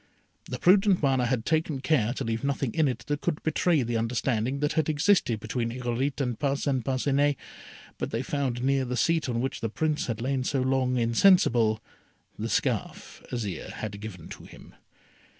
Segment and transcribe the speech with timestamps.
[0.45, 3.97] The prudent Mana had taken care to leave nothing in it that could betray the
[3.97, 7.35] understanding that had existed between Irolite and Parcin Parcinet;
[7.99, 11.83] but they found near the seat on which the Prince had lain so long insensible,
[12.39, 14.73] the scarf Azire had given to him.